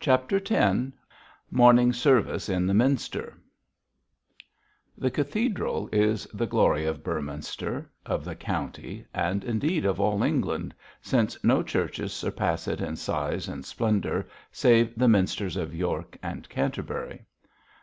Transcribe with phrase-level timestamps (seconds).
[0.00, 0.90] CHAPTER X
[1.50, 3.34] MORNING SERVICE IN THE MINSTER
[4.96, 10.74] The cathedral is the glory of Beorminster, of the county, and, indeed, of all England,
[11.02, 16.48] since no churches surpass it in size and splendour, save the minsters of York and
[16.48, 17.26] Canterbury.